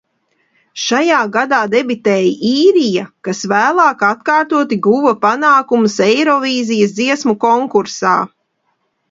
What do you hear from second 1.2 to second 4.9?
gadā debitēja Īrija, kas vēlāk atkārtoti